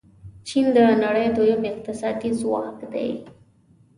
[0.47, 3.09] چین د نړۍ دویم اقتصادي ځواک دی.